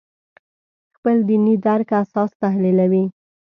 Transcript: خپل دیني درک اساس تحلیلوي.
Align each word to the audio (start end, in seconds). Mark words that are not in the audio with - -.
خپل 0.95 1.15
دیني 1.27 1.55
درک 1.65 1.89
اساس 2.01 2.31
تحلیلوي. 2.41 3.03